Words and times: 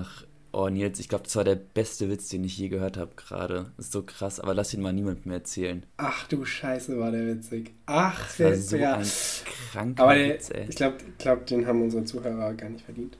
Ach, 0.00 0.24
oh 0.52 0.68
Nils, 0.68 0.98
ich 0.98 1.08
glaube, 1.08 1.24
das 1.24 1.36
war 1.36 1.44
der 1.44 1.54
beste 1.56 2.08
Witz, 2.10 2.28
den 2.28 2.42
ich 2.44 2.56
je 2.58 2.68
gehört 2.68 2.96
habe 2.96 3.12
gerade. 3.16 3.70
Ist 3.78 3.92
so 3.92 4.02
krass, 4.02 4.40
aber 4.40 4.54
lass 4.54 4.72
ihn 4.74 4.80
mal 4.80 4.92
niemand 4.92 5.26
mehr 5.26 5.36
erzählen. 5.38 5.84
Ach 5.98 6.26
du 6.26 6.44
Scheiße, 6.44 6.98
war 6.98 7.10
der 7.12 7.26
witzig. 7.26 7.72
Ach, 7.86 8.18
Das 8.36 8.40
war 8.40 8.54
so 8.56 8.76
ja. 8.76 8.94
ein 8.96 9.06
kranker 9.72 10.02
Aber 10.02 10.14
der, 10.14 10.34
Witz, 10.34 10.50
ey. 10.50 10.66
ich 10.68 10.76
glaube, 10.76 10.96
glaub, 11.18 11.46
den 11.46 11.66
haben 11.66 11.82
unsere 11.82 12.04
Zuhörer 12.04 12.54
gar 12.54 12.68
nicht 12.70 12.84
verdient. 12.84 13.16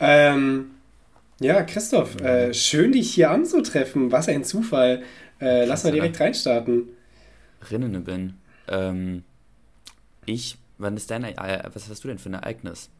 Ähm, 0.00 0.70
ja, 1.40 1.62
Christoph, 1.62 2.20
äh, 2.20 2.52
schön 2.54 2.92
dich 2.92 3.14
hier 3.14 3.30
anzutreffen. 3.30 4.10
Was 4.12 4.28
ein 4.28 4.44
Zufall. 4.44 5.02
Äh, 5.40 5.64
lass 5.66 5.84
mal 5.84 5.92
direkt 5.92 6.18
reinstarten. 6.20 6.88
Rinnene 7.70 8.00
bin. 8.00 8.34
Ähm, 8.68 9.24
ich, 10.24 10.56
wann 10.78 10.96
ist 10.96 11.10
dein, 11.10 11.24
E- 11.24 11.34
was 11.72 11.88
hast 11.88 12.02
du 12.04 12.08
denn 12.08 12.18
für 12.18 12.30
ein 12.30 12.34
Ereignis? 12.34 12.90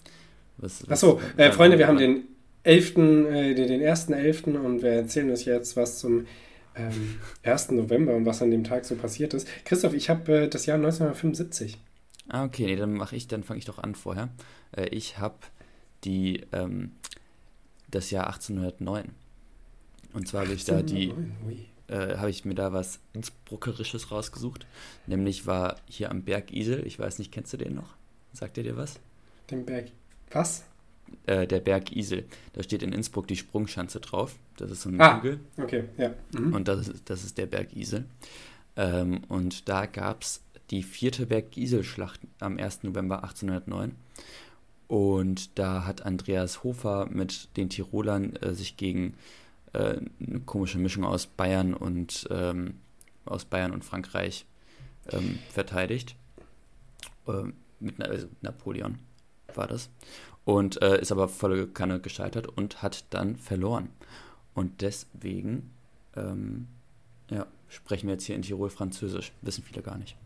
Was, 0.59 0.83
was- 0.83 0.91
Achso, 1.05 1.21
äh, 1.37 1.51
Freunde, 1.53 1.79
wir 1.79 1.87
haben 1.89 1.99
den 1.99 2.25
11., 2.65 2.97
äh, 2.97 3.55
den, 3.55 3.69
den 3.69 3.81
1.11. 3.81 4.57
und 4.57 4.83
wir 4.83 4.91
erzählen 4.91 5.31
euch 5.31 5.45
jetzt 5.45 5.77
was 5.77 5.99
zum 5.99 6.27
ähm, 6.75 7.19
1. 7.43 7.73
November 7.73 8.15
und 8.15 8.27
was 8.27 8.43
an 8.43 8.51
dem 8.51 8.65
Tag 8.65 8.85
so 8.85 8.95
passiert 8.95 9.35
ist. 9.35 9.49
Christoph, 9.65 9.95
ich 9.95 10.09
habe 10.09 10.45
äh, 10.45 10.49
das 10.49 10.67
Jahr 10.67 10.77
1975. 10.77 11.79
Ah, 12.29 12.45
okay, 12.45 12.67
nee, 12.67 12.77
dann 12.77 12.93
mache 12.93 13.17
ich, 13.17 13.29
dann 13.29 13.43
fange 13.43 13.59
ich 13.59 13.65
doch 13.65 13.79
an 13.79 13.95
vorher. 13.95 14.29
Äh, 14.77 14.87
ich 14.89 15.19
habe 15.19 15.37
die, 16.05 16.43
ähm, 16.53 16.93
das 17.91 18.11
Jahr 18.11 18.27
1809. 18.29 19.11
Und 20.13 20.29
zwar 20.29 20.43
habe 20.43 20.55
ich 20.55 20.65
da 20.65 20.83
die, 20.83 21.13
äh, 21.89 22.17
habe 22.17 22.31
ich 22.31 22.45
mir 22.45 22.55
da 22.55 22.73
was 22.73 23.01
Innsbruckerisches 23.13 24.11
rausgesucht. 24.11 24.67
Nämlich 25.07 25.47
war 25.47 25.77
hier 25.87 26.11
am 26.11 26.23
Berg 26.23 26.53
Isel, 26.53 26.87
ich 26.87 26.99
weiß 26.99 27.19
nicht, 27.19 27.33
kennst 27.33 27.53
du 27.53 27.57
den 27.57 27.75
noch? 27.75 27.95
Sagt 28.33 28.57
ihr 28.57 28.63
dir 28.63 28.77
was? 28.77 29.01
Den 29.51 29.67
Berg. 29.67 29.91
Was? 30.31 30.65
Äh, 31.27 31.47
der 31.47 31.61
Berg 31.61 31.93
Isel. 31.95 32.25
Da 32.55 32.63
steht 32.63 32.83
in 32.83 32.93
Innsbruck 32.93 33.29
die 33.29 33.37
Sprungschanze 33.37 34.01
drauf. 34.01 34.35
Das 34.57 34.71
ist 34.71 34.83
so 34.83 34.89
ein 34.89 35.01
Ah. 35.01 35.19
Hügel. 35.19 35.41
Okay, 35.57 35.85
ja. 35.97 36.15
Mhm. 36.37 36.53
Und 36.55 36.67
das 36.69 36.89
ist, 36.89 37.09
das 37.11 37.23
ist 37.25 37.39
der 37.39 37.47
Berg 37.47 37.77
Isel. 37.77 38.07
Ähm, 38.77 39.23
und 39.29 39.69
da 39.69 39.87
gab 39.87 40.23
es 40.23 40.43
die 40.71 40.83
vierte 40.83 41.27
Berg 41.27 41.57
Isel-Schlacht 41.57 42.21
am 42.41 42.59
1. 42.59 42.83
November 42.85 43.23
1809. 43.23 43.95
Und 44.89 45.59
da 45.59 45.85
hat 45.87 46.05
Andreas 46.05 46.65
Hofer 46.65 47.07
mit 47.11 47.57
den 47.57 47.69
Tirolern 47.71 48.37
äh, 48.37 48.55
sich 48.55 48.77
gegen 48.77 49.15
äh, 49.73 49.99
eine 50.27 50.41
komische 50.45 50.79
Mischung 50.79 51.05
aus 51.05 51.27
Bayern 51.27 51.73
und 51.75 52.27
ähm, 52.31 52.75
aus 53.25 53.45
Bayern 53.45 53.71
und 53.73 53.85
Frankreich 53.85 54.45
ähm, 55.11 55.39
verteidigt. 55.51 56.17
Ähm, 57.29 57.55
mit 57.81 57.99
Na- 57.99 58.07
also 58.07 58.27
Napoleon 58.43 58.99
war 59.55 59.67
das. 59.67 59.89
Und 60.45 60.83
äh, 60.83 61.01
ist 61.01 61.13
aber 61.13 61.29
volle 61.29 61.69
Kanne 61.69 62.01
gescheitert 62.01 62.49
und 62.49 62.83
hat 62.83 63.05
dann 63.11 63.37
verloren. 63.37 63.91
Und 64.55 64.83
deswegen 64.83 65.71
ähm, 66.17 66.67
ja, 67.31 67.47
sprechen 67.69 68.07
wir 68.09 68.15
jetzt 68.15 68.25
hier 68.25 68.37
in 68.37 68.43
Tirol 68.43 68.71
Französisch. 68.71 69.33
Wissen 69.43 69.65
viele 69.65 69.83
gar 69.83 69.99
nicht. 69.99 70.17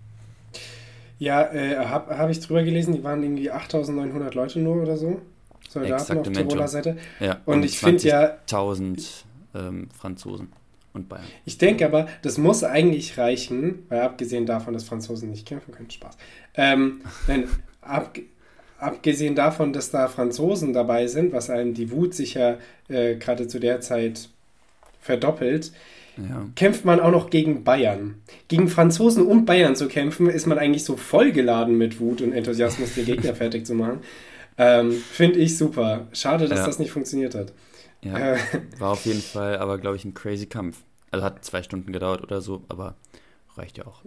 Ja, 1.19 1.53
äh, 1.53 1.77
habe 1.77 2.17
hab 2.17 2.31
ich 2.31 2.41
drüber 2.41 2.63
gelesen, 2.63 2.95
die 2.95 3.05
waren 3.05 3.23
irgendwie 3.23 3.51
8900 3.51 4.35
Leute 4.35 4.59
nur 4.59 4.83
oder 4.83 4.97
so. 4.97 5.21
Soldaten 5.69 5.95
auf 5.95 6.01
Exaktamente. 6.01 6.49
Tiroler 6.49 6.69
Seite. 6.69 6.97
Ja, 7.21 7.41
Und 7.47 7.65
ich 7.65 7.79
finde 7.79 8.03
ja, 8.07 8.37
20.000 8.49 9.25
ähm, 9.55 9.89
Franzosen 9.97 10.49
und 10.93 11.09
Bayern. 11.09 11.25
ich 11.45 11.59
denke 11.59 11.85
aber, 11.87 12.07
das 12.23 12.39
muss 12.39 12.65
eigentlich 12.65 13.19
reichen, 13.19 13.85
weil 13.89 14.01
abgesehen 14.01 14.47
davon, 14.47 14.75
dass 14.75 14.85
Franzosen 14.85 15.31
nicht 15.31 15.47
kämpfen 15.47 15.73
können, 15.73 15.91
Spaß. 15.91 16.17
Ähm, 16.55 17.01
nein, 17.27 17.49
ab, 17.81 18.19
abgesehen 18.79 19.35
davon, 19.35 19.73
dass 19.73 19.91
da 19.91 20.09
Franzosen 20.09 20.73
dabei 20.73 21.07
sind, 21.07 21.33
was 21.33 21.51
einem 21.51 21.75
die 21.75 21.91
Wut 21.91 22.15
sicher 22.15 22.59
äh, 22.89 23.17
gerade 23.17 23.49
zu 23.49 23.59
der 23.59 23.81
Zeit 23.81 24.29
verdoppelt, 25.01 25.73
Ja. 26.17 26.47
kämpft 26.57 26.85
man 26.85 26.99
auch 27.01 27.11
noch 27.11 27.31
gegen 27.31 27.63
Bayern. 27.65 28.17
Gegen 28.49 28.69
Franzosen 28.69 29.27
und 29.27 29.45
Bayern 29.45 29.77
zu 29.77 29.87
kämpfen, 29.89 30.29
ist 30.29 30.47
man 30.47 30.59
eigentlich 30.59 30.85
so 30.85 30.97
vollgeladen 30.97 31.77
mit 31.79 32.01
Wut 32.01 32.21
und 32.23 32.33
Enthusiasmus, 32.33 32.95
den 32.95 33.05
Gegner 33.05 33.35
fertig 33.43 33.67
zu 33.67 33.75
machen. 33.75 34.01
Ähm, 34.59 34.93
Finde 34.93 35.39
ich 35.39 35.59
super. 35.59 36.07
Schade, 36.13 36.49
dass 36.49 36.61
Ja. 36.61 36.67
das 36.67 36.79
nicht 36.79 36.91
funktioniert 36.91 37.35
hat. 37.35 37.53
ja. 38.03 38.17
Äh, 38.35 38.39
War 38.79 38.93
auf 38.93 39.05
jeden 39.05 39.21
Fall 39.21 39.59
aber, 39.59 39.79
glaube 39.79 39.97
ich, 39.97 40.05
ein 40.05 40.15
crazy 40.15 40.47
Kampf. 40.47 40.79
Also 41.11 41.25
hat 41.25 41.45
zwei 41.45 41.63
Stunden 41.63 41.93
gedauert 41.93 42.23
oder 42.23 42.41
so, 42.41 42.65
aber 42.69 42.97
reicht 43.57 43.79
ja 43.79 43.87
auch. 43.87 44.03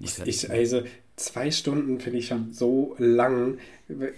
Fertig. 0.00 0.44
ich, 0.44 0.50
also 0.50 0.82
zwei 1.16 1.50
Stunden 1.50 2.00
finde 2.00 2.18
ich 2.18 2.26
schon 2.28 2.52
so 2.52 2.94
lang. 2.98 3.58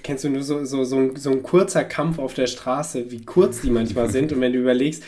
Kennst 0.03 0.25
du 0.25 0.29
nur 0.31 0.43
so, 0.43 0.65
so, 0.65 0.85
so, 0.85 0.97
ein, 0.99 1.17
so 1.17 1.31
ein 1.31 1.43
kurzer 1.43 1.85
Kampf 1.85 2.19
auf 2.19 2.35
der 2.35 2.47
Straße, 2.47 3.11
wie 3.11 3.25
kurz 3.25 3.61
die 3.61 3.71
manchmal 3.71 4.11
sind? 4.11 4.33
Und 4.33 4.41
wenn 4.41 4.53
du 4.53 4.61
überlegst, 4.61 5.03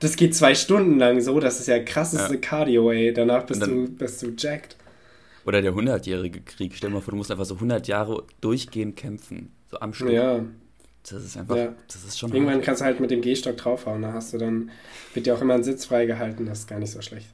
das 0.00 0.16
geht 0.16 0.34
zwei 0.34 0.54
Stunden 0.54 0.98
lang 0.98 1.20
so, 1.20 1.38
das 1.40 1.60
ist 1.60 1.68
ja 1.68 1.78
krasseste 1.80 2.34
Ja. 2.34 2.40
Cardio, 2.40 2.90
ey. 2.90 3.12
Danach 3.12 3.44
bist, 3.44 3.62
dann- 3.62 3.70
du, 3.86 3.88
bist 3.92 4.22
du 4.22 4.32
jacked. 4.36 4.76
Oder 5.44 5.60
der 5.60 5.74
hundertjährige 5.74 6.40
Krieg. 6.42 6.72
Stell 6.76 6.90
dir 6.90 6.94
mal 6.94 7.00
vor, 7.00 7.10
du 7.12 7.16
musst 7.18 7.30
einfach 7.32 7.44
so 7.44 7.56
100 7.56 7.88
Jahre 7.88 8.22
durchgehend 8.40 8.96
kämpfen. 8.96 9.50
So 9.70 9.78
am 9.80 9.92
Stück. 9.92 10.10
Ja. 10.10 10.44
Das 11.10 11.24
ist 11.24 11.36
einfach, 11.36 11.56
Ja. 11.56 11.74
das 11.88 12.04
ist 12.04 12.18
schon 12.18 12.32
Irgendwann 12.32 12.56
hart. 12.56 12.64
kannst 12.64 12.80
du 12.80 12.84
halt 12.84 13.00
mit 13.00 13.10
dem 13.10 13.22
Gehstock 13.22 13.56
draufhauen. 13.56 14.02
Da 14.02 14.12
hast 14.12 14.32
du 14.32 14.38
dann, 14.38 14.70
wird 15.14 15.26
dir 15.26 15.34
auch 15.34 15.40
immer 15.40 15.54
ein 15.54 15.64
Sitz 15.64 15.84
freigehalten. 15.84 16.46
Das 16.46 16.60
ist 16.60 16.68
gar 16.68 16.78
nicht 16.78 16.92
so 16.92 17.00
schlecht. 17.02 17.26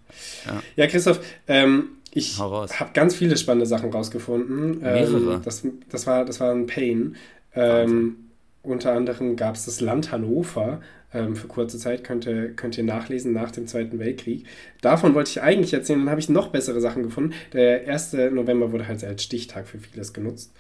Ja. 0.47 0.63
Ja, 0.77 0.87
Christoph, 0.87 1.21
ähm, 1.47 1.91
ich 2.13 2.39
habe 2.39 2.91
ganz 2.95 3.15
viele 3.15 3.37
spannende 3.37 3.67
Sachen 3.67 3.91
rausgefunden. 3.93 4.79
Mehrere? 4.81 5.35
Ähm, 5.35 5.43
das, 5.45 5.63
das, 5.91 6.07
war, 6.07 6.25
das 6.25 6.41
war 6.41 6.53
ein 6.53 6.67
Pain. 6.67 7.17
Ähm, 7.55 8.28
unter 8.69 8.93
anderem 8.93 9.37
gab 9.37 9.55
es 9.55 9.65
das 9.65 9.81
Land 9.81 10.13
Hannover. 10.13 10.81
Ähm, 11.13 11.37
für 11.37 11.49
kurze 11.49 11.79
Zeit 11.79 12.05
könnt 12.05 12.27
ihr, 12.27 12.51
könnt 12.51 12.77
ihr 12.77 12.85
nachlesen 12.85 13.33
nach 13.33 13.51
dem 13.51 13.67
Zweiten 13.67 13.99
Weltkrieg. 13.99 14.45
Davon 14.83 15.15
wollte 15.15 15.31
ich 15.31 15.43
eigentlich 15.43 15.73
erzählen, 15.73 16.01
dann 16.01 16.11
habe 16.11 16.21
ich 16.21 16.29
noch 16.29 16.49
bessere 16.49 16.81
Sachen 16.81 17.03
gefunden. 17.03 17.33
Der 17.53 17.89
1. 17.89 18.13
November 18.33 18.73
wurde 18.73 18.87
halt 18.87 19.03
als 19.05 19.23
Stichtag 19.23 19.67
für 19.67 19.79
vieles 19.79 20.13
genutzt. 20.13 20.53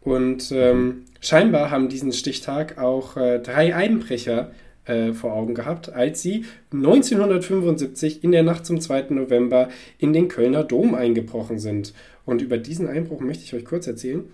Und 0.00 0.50
ähm, 0.52 1.04
scheinbar 1.20 1.70
haben 1.70 1.88
diesen 1.88 2.12
Stichtag 2.12 2.78
auch 2.78 3.16
äh, 3.16 3.40
drei 3.40 3.74
Einbrecher 3.74 4.52
äh, 4.86 5.12
vor 5.12 5.34
Augen 5.34 5.54
gehabt, 5.54 5.92
als 5.92 6.22
sie 6.22 6.46
1975 6.72 8.24
in 8.24 8.32
der 8.32 8.42
Nacht 8.42 8.64
zum 8.64 8.80
2. 8.80 9.06
November 9.10 9.68
in 9.98 10.12
den 10.12 10.28
Kölner 10.28 10.64
Dom 10.64 10.94
eingebrochen 10.94 11.58
sind. 11.58 11.92
Und 12.24 12.42
über 12.42 12.58
diesen 12.58 12.88
Einbruch 12.88 13.20
möchte 13.20 13.44
ich 13.44 13.54
euch 13.54 13.64
kurz 13.64 13.86
erzählen. 13.86 14.24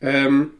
Ähm, 0.00 0.50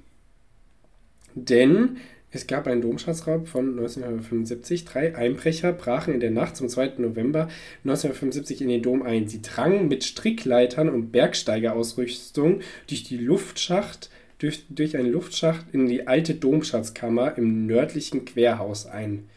denn 1.34 1.97
es 2.34 2.49
gab 2.49 2.67
einen 2.67 2.83
Domschatzraub 2.83 3.47
von 3.47 3.78
1975. 3.78 4.84
Drei 4.84 5.15
Einbrecher 5.15 5.72
brachen 5.72 6.15
in 6.15 6.19
der 6.19 6.33
Nacht 6.33 6.56
zum 6.56 6.69
2. 6.69 6.95
November 6.99 7.49
1975 7.84 8.61
in 8.61 8.69
den 8.69 8.83
Dom 8.83 9.03
ein. 9.03 9.28
Sie 9.28 9.41
drangen 9.41 9.87
mit 9.87 10.03
Strickleitern 10.03 10.89
und 10.89 11.12
Bergsteigerausrüstung 11.12 12.61
durch 12.89 13.05
die 13.05 13.19
Luftschacht, 13.19 14.11
durch, 14.39 14.65
durch 14.69 14.97
einen 14.97 15.12
Luftschacht 15.12 15.67
in 15.72 15.87
die 15.87 16.09
alte 16.09 16.34
Domschatzkammer 16.34 17.39
im 17.39 17.66
nördlichen 17.66 18.25
Querhaus 18.25 18.87
ein. 18.87 19.28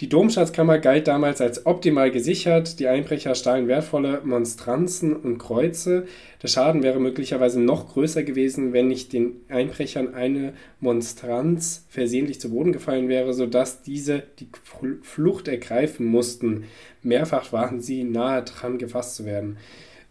Die 0.00 0.08
Domschatzkammer 0.08 0.78
galt 0.78 1.08
damals 1.08 1.42
als 1.42 1.66
optimal 1.66 2.10
gesichert. 2.10 2.80
Die 2.80 2.88
Einbrecher 2.88 3.34
stahlen 3.34 3.68
wertvolle 3.68 4.22
Monstranzen 4.24 5.14
und 5.14 5.36
Kreuze. 5.36 6.06
Der 6.42 6.48
Schaden 6.48 6.82
wäre 6.82 6.98
möglicherweise 6.98 7.60
noch 7.60 7.92
größer 7.92 8.22
gewesen, 8.22 8.72
wenn 8.72 8.88
nicht 8.88 9.12
den 9.12 9.42
Einbrechern 9.50 10.14
eine 10.14 10.54
Monstranz 10.80 11.84
versehentlich 11.90 12.40
zu 12.40 12.50
Boden 12.50 12.72
gefallen 12.72 13.10
wäre, 13.10 13.34
sodass 13.34 13.82
diese 13.82 14.22
die 14.38 14.48
Fl- 14.64 15.02
Flucht 15.02 15.48
ergreifen 15.48 16.06
mussten. 16.06 16.64
Mehrfach 17.02 17.52
waren 17.52 17.82
sie 17.82 18.02
nahe 18.02 18.42
dran, 18.42 18.78
gefasst 18.78 19.16
zu 19.16 19.26
werden. 19.26 19.58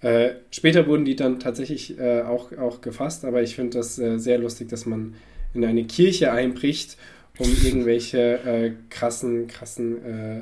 Äh, 0.02 0.34
später 0.52 0.86
wurden 0.86 1.04
die 1.04 1.16
dann 1.16 1.40
tatsächlich 1.40 1.98
äh, 1.98 2.22
auch, 2.22 2.56
auch 2.60 2.82
gefasst, 2.82 3.26
aber 3.26 3.42
ich 3.42 3.56
finde 3.56 3.80
das 3.80 3.98
äh, 3.98 4.20
sehr 4.20 4.38
lustig, 4.38 4.70
dass 4.70 4.86
man 4.86 5.16
in 5.56 5.66
eine 5.66 5.84
Kirche 5.86 6.32
einbricht, 6.32 6.96
um 7.40 7.50
irgendwelche 7.64 8.40
äh, 8.46 8.72
krassen, 8.90 9.48
krassen 9.48 10.06
äh, 10.06 10.42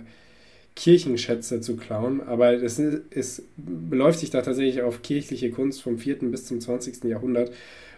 Kirchenschätze 0.76 1.62
zu 1.62 1.76
klauen. 1.76 2.22
Aber 2.22 2.54
es, 2.54 2.80
es 2.80 3.44
beläuft 3.58 4.20
sich 4.20 4.30
da 4.30 4.42
tatsächlich 4.42 4.82
auf 4.84 5.02
kirchliche 5.02 5.50
Kunst 5.52 5.82
vom 5.82 5.98
4. 5.98 6.18
bis 6.32 6.46
zum 6.46 6.62
20. 6.62 7.04
Jahrhundert 7.06 7.52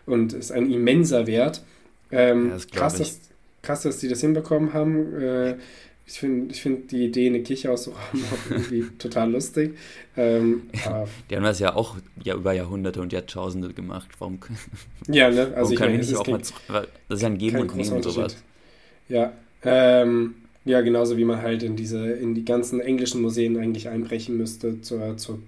und 0.06 0.34
ist 0.34 0.52
ein 0.52 0.72
immenser 0.72 1.28
Wert. 1.28 1.64
Ähm, 2.12 2.48
Ja, 2.48 2.54
das 2.54 2.68
krass, 2.68 3.00
ich. 3.00 3.00
dass, 3.00 3.20
krass, 3.62 3.82
dass 3.84 4.00
die 4.00 4.08
das 4.08 4.22
hinbekommen 4.22 4.74
haben. 4.74 5.14
Äh, 5.22 5.56
ich 6.06 6.20
finde 6.20 6.54
ich 6.54 6.62
find 6.62 6.92
die 6.92 7.06
Idee, 7.06 7.28
eine 7.28 7.44
Kirche 7.44 7.70
auszurauben, 7.72 8.24
auch 8.32 8.52
irgendwie 8.52 8.86
total 8.98 9.32
lustig. 9.32 9.78
Ähm, 10.18 10.64
Die 11.30 11.36
haben 11.36 11.44
das 11.44 11.60
ja 11.60 11.76
auch 11.76 11.98
ja, 12.24 12.36
über 12.36 12.54
Jahrhunderte 12.54 13.02
und 13.02 13.14
Jahrtausende 13.14 13.74
gemacht. 13.74 14.10
Warum, 14.18 14.40
ja, 15.08 15.30
ne? 15.30 15.54
warum 15.54 15.54
Also 15.54 15.74
ich 15.74 15.78
können 15.78 15.92
meine, 15.92 16.04
nicht 16.04 16.16
auch 16.16 16.28
mal 16.28 16.40
Das 16.40 16.88
ist 17.10 17.22
ja 17.22 17.28
ein 17.28 17.38
Geben 17.38 17.60
und 17.60 17.76
Nehmen 17.76 18.02
sowas. 18.02 18.38
Ja, 19.10 19.34
ähm, 19.64 20.36
ja, 20.66 20.82
genauso 20.82 21.18
wie 21.18 21.26
man 21.26 21.42
halt 21.42 21.64
in 21.64 21.76
diese, 21.76 22.12
in 22.12 22.36
die 22.36 22.46
ganzen 22.46 22.80
englischen 22.80 23.22
Museen 23.22 23.58
eigentlich 23.58 23.90
einbrechen 23.90 24.38
müsste, 24.38 24.82
zur, 24.82 25.18
zur 25.18 25.40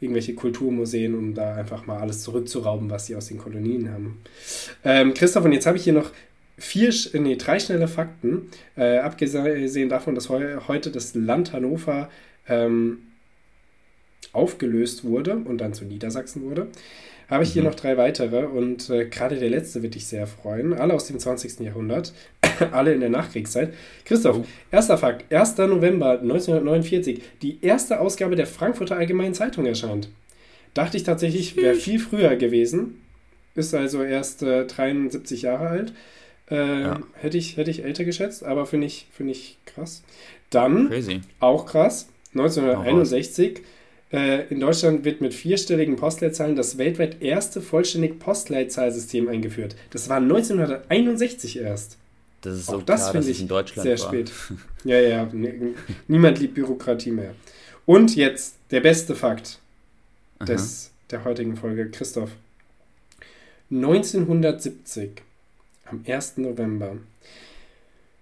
irgendwelche 0.00 0.34
Kulturmuseen, 0.34 1.14
um 1.14 1.34
da 1.34 1.54
einfach 1.54 1.86
mal 1.86 1.98
alles 1.98 2.22
zurückzurauben, 2.22 2.88
was 2.88 3.06
sie 3.06 3.16
aus 3.16 3.26
den 3.26 3.38
Kolonien 3.38 3.92
haben. 3.92 4.20
Ähm, 4.84 5.12
Christoph, 5.14 5.44
und 5.44 5.52
jetzt 5.52 5.66
habe 5.66 5.76
ich 5.76 5.84
hier 5.84 5.92
noch 5.92 6.10
vier, 6.56 6.92
nee, 7.14 7.36
drei 7.36 7.58
schnelle 7.58 7.88
Fakten. 7.88 8.50
Äh, 8.76 8.98
abgesehen 8.98 9.88
davon, 9.88 10.14
dass 10.14 10.28
heu, 10.28 10.60
heute 10.68 10.90
das 10.90 11.14
Land 11.14 11.52
Hannover 11.52 12.08
ähm, 12.48 12.98
aufgelöst 14.32 15.04
wurde 15.04 15.36
und 15.36 15.58
dann 15.58 15.74
zu 15.74 15.84
Niedersachsen 15.84 16.42
wurde, 16.42 16.68
habe 17.28 17.44
ich 17.44 17.52
hier 17.52 17.62
mhm. 17.62 17.68
noch 17.68 17.74
drei 17.74 17.96
weitere 17.96 18.44
und 18.44 18.90
äh, 18.90 19.06
gerade 19.06 19.38
der 19.38 19.50
letzte 19.50 19.82
wird 19.82 19.94
dich 19.94 20.06
sehr 20.06 20.26
freuen. 20.26 20.72
Alle 20.72 20.94
aus 20.94 21.06
dem 21.06 21.18
20. 21.18 21.60
Jahrhundert, 21.60 22.12
alle 22.72 22.92
in 22.92 23.00
der 23.00 23.10
Nachkriegszeit. 23.10 23.74
Christoph, 24.04 24.38
oh. 24.38 24.44
erster 24.70 24.98
Fakt: 24.98 25.32
1. 25.32 25.58
November 25.58 26.20
1949, 26.20 27.22
die 27.42 27.58
erste 27.62 28.00
Ausgabe 28.00 28.36
der 28.36 28.46
Frankfurter 28.46 28.96
Allgemeinen 28.96 29.34
Zeitung 29.34 29.66
erscheint. 29.66 30.08
Dachte 30.74 30.96
ich 30.96 31.02
tatsächlich, 31.02 31.56
wäre 31.56 31.74
viel 31.74 31.98
früher 31.98 32.36
gewesen. 32.36 33.00
Ist 33.54 33.74
also 33.74 34.02
erst 34.02 34.42
äh, 34.42 34.64
73 34.66 35.42
Jahre 35.42 35.68
alt. 35.68 35.92
Äh, 36.50 36.82
ja. 36.82 37.00
hätte, 37.14 37.38
ich, 37.38 37.56
hätte 37.56 37.70
ich 37.70 37.84
älter 37.84 38.04
geschätzt, 38.04 38.44
aber 38.44 38.66
finde 38.66 38.86
ich, 38.86 39.06
find 39.12 39.30
ich 39.30 39.58
krass. 39.66 40.02
Dann, 40.50 40.88
Crazy. 40.88 41.20
auch 41.38 41.66
krass, 41.66 42.08
1961 42.34 43.62
äh, 44.12 44.48
in 44.48 44.60
Deutschland 44.60 45.04
wird 45.04 45.20
mit 45.20 45.34
vierstelligen 45.34 45.96
Postleitzahlen 45.96 46.56
das 46.56 46.78
weltweit 46.78 47.22
erste 47.22 47.60
vollständig 47.60 48.18
Postleitzahlsystem 48.18 49.28
eingeführt. 49.28 49.76
Das 49.90 50.08
war 50.08 50.16
1961 50.16 51.58
erst. 51.58 51.98
Das 52.40 52.56
ist 52.56 52.66
so 52.66 52.76
Auch 52.76 52.82
das 52.82 53.10
finde 53.10 53.30
ich 53.30 53.40
in 53.40 53.48
Deutschland 53.48 53.82
sehr 53.82 53.98
war. 53.98 54.06
spät. 54.06 54.32
Ja, 54.84 54.98
ja, 54.98 55.30
niemand 56.08 56.38
liebt 56.38 56.54
Bürokratie 56.54 57.10
mehr. 57.10 57.34
Und 57.84 58.16
jetzt 58.16 58.54
der 58.70 58.80
beste 58.80 59.14
Fakt 59.14 59.58
des, 60.40 60.90
der 61.10 61.24
heutigen 61.24 61.56
Folge, 61.56 61.90
Christoph. 61.90 62.30
1970, 63.70 65.22
am 65.84 66.02
1. 66.06 66.38
November, 66.38 66.96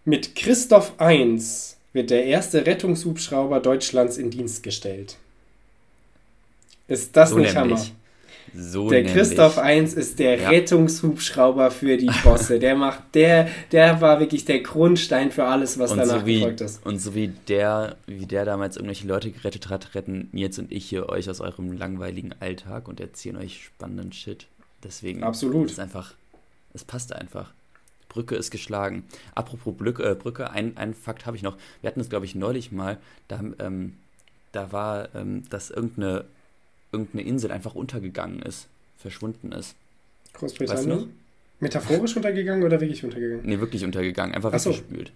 mit 0.04 0.34
Christoph 0.34 0.98
1 0.98 1.76
wird 1.92 2.10
der 2.10 2.24
erste 2.24 2.66
Rettungshubschrauber 2.66 3.60
Deutschlands 3.60 4.16
in 4.18 4.30
Dienst 4.30 4.62
gestellt. 4.62 5.16
Ist 6.86 7.16
das 7.16 7.30
so 7.30 7.38
nicht 7.38 7.54
nämlich. 7.54 7.78
Hammer? 7.78 7.90
So 8.54 8.88
der 8.88 9.02
nämlich. 9.02 9.14
Christoph 9.14 9.58
1 9.58 9.94
ist 9.94 10.18
der 10.18 10.40
ja. 10.40 10.48
Rettungshubschrauber 10.48 11.70
für 11.70 11.96
die 11.96 12.10
Bosse. 12.24 12.58
Der 12.58 12.74
macht, 12.74 13.14
der, 13.14 13.48
der 13.72 14.00
war 14.00 14.20
wirklich 14.20 14.44
der 14.44 14.60
Grundstein 14.60 15.30
für 15.30 15.44
alles, 15.44 15.78
was 15.78 15.92
und 15.92 15.98
danach 15.98 16.20
so 16.20 16.26
wie, 16.26 16.38
gefolgt 16.38 16.60
ist. 16.60 16.84
Und 16.86 17.00
so 17.00 17.14
wie 17.14 17.28
der, 17.48 17.96
wie 18.06 18.26
der 18.26 18.44
damals 18.44 18.76
irgendwelche 18.76 19.06
Leute 19.06 19.30
gerettet 19.30 19.68
hat, 19.68 19.94
retten 19.94 20.28
Nils 20.32 20.58
und 20.58 20.72
ich 20.72 20.86
hier 20.86 21.08
euch 21.08 21.28
aus 21.30 21.40
eurem 21.40 21.72
langweiligen 21.72 22.34
Alltag 22.40 22.88
und 22.88 23.00
erzählen 23.00 23.36
euch 23.36 23.64
spannenden 23.64 24.12
Shit. 24.12 24.46
Deswegen 24.82 25.24
Absolut. 25.24 25.70
ist 25.70 25.80
einfach, 25.80 26.14
es 26.74 26.84
passt 26.84 27.12
einfach. 27.12 27.52
Brücke 28.08 28.36
ist 28.36 28.50
geschlagen. 28.50 29.04
Apropos 29.34 29.76
Brücke, 29.76 30.02
äh, 30.02 30.14
Brücke 30.14 30.50
ein, 30.50 30.76
ein 30.76 30.94
Fakt 30.94 31.26
habe 31.26 31.36
ich 31.36 31.42
noch. 31.42 31.56
Wir 31.80 31.88
hatten 31.88 32.00
es, 32.00 32.08
glaube 32.08 32.24
ich, 32.24 32.34
neulich 32.34 32.72
mal. 32.72 32.98
Da, 33.28 33.40
ähm, 33.58 33.94
da 34.52 34.72
war, 34.72 35.14
ähm, 35.14 35.42
dass 35.50 35.70
irgendeine 35.70 36.24
irgendeine 36.92 37.24
Insel 37.24 37.50
einfach 37.50 37.74
untergegangen 37.74 38.40
ist, 38.42 38.68
verschwunden 38.96 39.52
ist. 39.52 39.74
Großbritannien? 40.34 40.90
Weißt 40.90 41.06
du 41.06 41.08
Metaphorisch 41.60 42.16
untergegangen 42.16 42.62
oder 42.62 42.80
wirklich 42.80 43.04
untergegangen? 43.04 43.44
Nee, 43.44 43.58
wirklich 43.58 43.84
untergegangen, 43.84 44.34
einfach 44.34 44.56
so. 44.58 44.70
weggespült. 44.70 45.12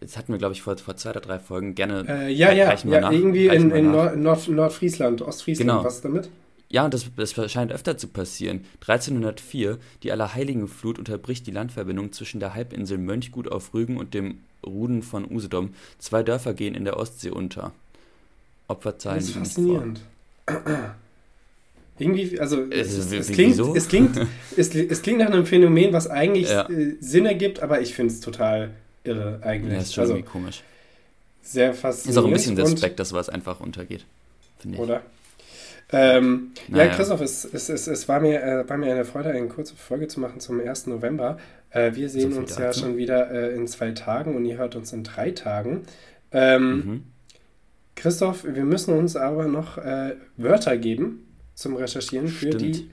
Das 0.00 0.16
hatten 0.16 0.32
wir, 0.32 0.38
glaube 0.38 0.54
ich, 0.54 0.62
vor, 0.62 0.76
vor 0.76 0.96
zwei 0.96 1.10
oder 1.10 1.20
drei 1.20 1.38
Folgen 1.38 1.74
gerne. 1.74 2.04
Äh, 2.08 2.32
ja, 2.32 2.52
ja, 2.52 2.74
ja 2.74 3.00
nach, 3.00 3.12
irgendwie 3.12 3.46
in, 3.46 3.70
in 3.70 3.90
Nord, 3.90 4.16
Nord, 4.16 4.48
Nordfriesland, 4.48 5.22
Ostfriesland, 5.22 5.70
genau. 5.70 5.84
was 5.84 6.00
damit? 6.00 6.28
Ja, 6.68 6.84
und 6.84 6.92
das, 6.92 7.06
das 7.16 7.32
scheint 7.52 7.72
öfter 7.72 7.96
zu 7.96 8.08
passieren. 8.08 8.64
1304, 8.80 9.78
die 10.02 10.12
Allerheiligenflut 10.12 10.98
unterbricht 10.98 11.46
die 11.46 11.52
Landverbindung 11.52 12.12
zwischen 12.12 12.40
der 12.40 12.54
Halbinsel 12.54 12.98
Mönchgut 12.98 13.50
auf 13.50 13.72
Rügen 13.72 13.96
und 13.96 14.14
dem 14.14 14.38
Ruden 14.64 15.02
von 15.02 15.30
Usedom. 15.30 15.74
Zwei 15.98 16.22
Dörfer 16.22 16.54
gehen 16.54 16.74
in 16.74 16.84
der 16.84 16.98
Ostsee 16.98 17.30
unter. 17.30 17.72
Opferzahlen. 18.68 19.20
Das 19.20 19.28
ist 19.28 19.36
faszinierend. 19.36 20.00
Irgendwie, 21.98 22.38
also 22.38 22.62
es, 22.70 23.10
es, 23.10 23.32
klingt, 23.32 23.58
es, 23.58 23.88
klingt, 23.88 24.20
es, 24.56 24.74
es, 24.74 25.02
klingt 25.02 25.18
nach 25.20 25.28
einem 25.30 25.46
Phänomen, 25.46 25.94
was 25.94 26.08
eigentlich 26.08 26.50
ja. 26.50 26.68
äh, 26.68 26.96
Sinn 27.00 27.24
ergibt, 27.24 27.60
aber 27.62 27.80
ich 27.80 27.94
finde 27.94 28.12
es 28.12 28.20
total 28.20 28.70
irre 29.02 29.40
eigentlich. 29.42 29.72
Ja, 29.72 29.80
ist 29.80 29.94
schon 29.94 30.02
also, 30.02 30.14
irgendwie 30.14 30.30
komisch. 30.30 30.62
Sehr 31.40 31.72
faszinierend. 31.72 32.10
Ist 32.10 32.22
auch 32.22 32.26
ein 32.26 32.32
bisschen 32.32 32.58
Respekt, 32.58 33.00
dass 33.00 33.12
was 33.14 33.30
einfach 33.30 33.60
untergeht, 33.60 34.04
finde 34.58 34.76
ich. 34.76 34.82
Oder? 34.82 35.02
Ähm, 35.92 36.52
naja. 36.68 36.86
Ja, 36.86 36.96
Christoph, 36.96 37.20
es, 37.20 37.44
es, 37.44 37.68
es, 37.68 37.86
es 37.86 38.08
war, 38.08 38.20
mir, 38.20 38.42
äh, 38.42 38.68
war 38.68 38.76
mir 38.76 38.92
eine 38.92 39.04
Freude, 39.04 39.30
eine 39.30 39.46
kurze 39.46 39.76
Folge 39.76 40.08
zu 40.08 40.20
machen 40.20 40.40
zum 40.40 40.60
1. 40.60 40.88
November. 40.88 41.38
Äh, 41.70 41.94
wir 41.94 42.08
sehen 42.08 42.32
so 42.32 42.40
uns 42.40 42.58
ja 42.58 42.72
schon 42.72 42.96
wieder 42.96 43.30
äh, 43.30 43.54
in 43.54 43.68
zwei 43.68 43.92
Tagen 43.92 44.34
und 44.34 44.44
ihr 44.44 44.58
hört 44.58 44.74
uns 44.74 44.92
in 44.92 45.04
drei 45.04 45.30
Tagen. 45.30 45.82
Ähm, 46.32 46.76
mhm. 46.76 47.04
Christoph, 47.96 48.44
wir 48.44 48.64
müssen 48.64 48.96
uns 48.96 49.16
aber 49.16 49.46
noch 49.46 49.78
äh, 49.78 50.16
Wörter 50.36 50.76
geben 50.76 51.26
zum 51.54 51.74
Recherchieren 51.74 52.28
Stimmt. 52.28 52.54
für 52.54 52.58
die 52.58 52.90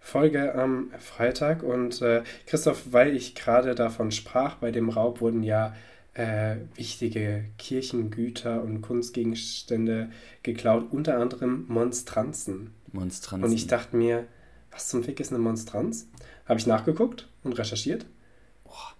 Folge 0.00 0.54
am 0.54 0.90
Freitag. 0.98 1.62
Und 1.62 2.02
äh, 2.02 2.22
Christoph, 2.46 2.84
weil 2.90 3.14
ich 3.14 3.34
gerade 3.34 3.74
davon 3.74 4.10
sprach, 4.10 4.56
bei 4.56 4.70
dem 4.70 4.88
Raub 4.88 5.20
wurden 5.20 5.42
ja 5.42 5.74
äh, 6.14 6.56
wichtige 6.74 7.44
Kirchengüter 7.58 8.62
und 8.62 8.80
Kunstgegenstände 8.80 10.10
geklaut, 10.42 10.86
unter 10.90 11.18
anderem 11.18 11.66
Monstranzen. 11.68 12.72
Monstranzen. 12.92 13.44
Und 13.44 13.52
ich 13.52 13.66
dachte 13.66 13.96
mir, 13.96 14.24
was 14.70 14.88
zum 14.88 15.04
Fick 15.04 15.20
ist 15.20 15.32
eine 15.32 15.38
Monstranz? 15.38 16.08
Habe 16.46 16.58
ich 16.58 16.66
nachgeguckt 16.66 17.28
und 17.42 17.58
recherchiert, 17.58 18.06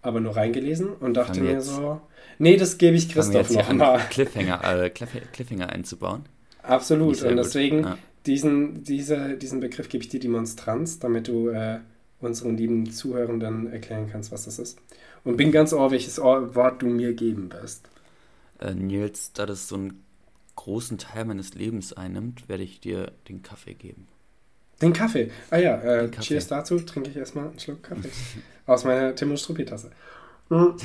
aber 0.02 0.20
nur 0.20 0.36
reingelesen 0.36 0.88
und 0.88 1.14
dachte 1.14 1.40
mir 1.40 1.60
so, 1.60 2.00
Nee, 2.38 2.56
das 2.56 2.78
gebe 2.78 2.96
ich 2.96 3.08
Christoph 3.08 3.50
nochmal. 3.50 4.00
Cliffhanger, 4.10 4.84
äh, 4.84 4.90
Cliffhanger 5.32 5.70
einzubauen. 5.70 6.24
Absolut. 6.62 7.22
Und 7.22 7.36
deswegen, 7.36 7.84
ja. 7.84 7.98
diesen, 8.26 8.82
diese, 8.84 9.36
diesen 9.36 9.60
Begriff 9.60 9.88
gebe 9.88 10.02
ich 10.02 10.10
dir 10.10 10.20
Demonstranz, 10.20 10.98
damit 10.98 11.28
du 11.28 11.48
äh, 11.48 11.80
unseren 12.20 12.56
lieben 12.56 12.90
Zuhörenden 12.90 13.72
erklären 13.72 14.08
kannst, 14.10 14.32
was 14.32 14.44
das 14.44 14.58
ist. 14.58 14.78
Und 15.24 15.36
bin 15.36 15.50
ganz 15.50 15.72
ohr, 15.72 15.90
welches 15.90 16.18
Wort 16.18 16.82
du 16.82 16.86
mir 16.86 17.14
geben 17.14 17.52
wirst. 17.52 17.88
Äh, 18.60 18.74
Nils, 18.74 19.32
da 19.32 19.46
das 19.46 19.68
so 19.68 19.76
einen 19.76 20.02
großen 20.56 20.98
Teil 20.98 21.24
meines 21.24 21.54
Lebens 21.54 21.92
einnimmt, 21.92 22.48
werde 22.48 22.62
ich 22.62 22.80
dir 22.80 23.12
den 23.28 23.42
Kaffee 23.42 23.74
geben. 23.74 24.08
Den 24.82 24.92
Kaffee? 24.92 25.30
Ah 25.50 25.56
ja, 25.56 25.76
äh, 25.80 26.10
Cheers 26.10 26.48
dazu. 26.48 26.78
Trinke 26.80 27.10
ich 27.10 27.16
erstmal 27.16 27.48
einen 27.48 27.58
Schluck 27.58 27.82
Kaffee. 27.82 28.10
aus 28.66 28.84
meiner 28.84 29.14
Tim 29.14 29.30
und 29.30 29.38
Struppi-Tasse. 29.38 29.90
Mhm. 30.48 30.76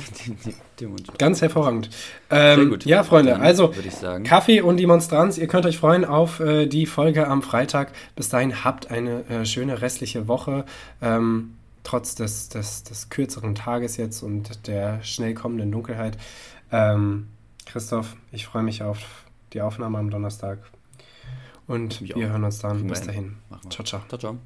Ganz 1.18 1.40
hervorragend. 1.40 1.88
Ähm, 2.30 2.76
ja, 2.84 3.04
Freunde, 3.04 3.38
also 3.38 3.72
Kaffee 4.24 4.60
und 4.60 4.78
Demonstranz. 4.78 5.38
Ihr 5.38 5.46
könnt 5.46 5.66
euch 5.66 5.78
freuen 5.78 6.04
auf 6.04 6.40
äh, 6.40 6.66
die 6.66 6.84
Folge 6.84 7.28
am 7.28 7.42
Freitag. 7.42 7.92
Bis 8.16 8.28
dahin 8.28 8.64
habt 8.64 8.90
eine 8.90 9.24
äh, 9.28 9.46
schöne 9.46 9.80
restliche 9.80 10.26
Woche. 10.26 10.64
Ähm, 11.00 11.54
trotz 11.84 12.16
des, 12.16 12.48
des, 12.48 12.82
des 12.82 13.08
kürzeren 13.08 13.54
Tages 13.54 13.96
jetzt 13.96 14.22
und 14.22 14.66
der 14.66 15.02
schnell 15.04 15.34
kommenden 15.34 15.70
Dunkelheit. 15.70 16.18
Ähm, 16.72 17.28
Christoph, 17.66 18.16
ich 18.32 18.46
freue 18.46 18.62
mich 18.64 18.82
auf 18.82 18.98
die 19.52 19.60
Aufnahme 19.60 19.98
am 19.98 20.10
Donnerstag. 20.10 20.58
Und 21.68 22.00
wir 22.02 22.28
hören 22.28 22.44
uns 22.44 22.58
dann. 22.58 22.86
Bis 22.86 23.02
dahin. 23.02 23.36
Ciao, 23.70 23.84
ciao. 23.84 24.02
Ciao, 24.08 24.18
ciao. 24.18 24.38